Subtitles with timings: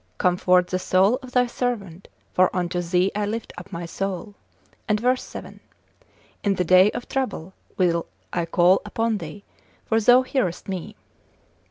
[0.17, 4.33] Comfort the soul of thy servant, for unto thee I lift up my soul:
[4.89, 5.59] and verse 7.
[6.43, 9.43] In the day of trouble will I call upon thee,
[9.85, 10.95] for thou hearest me.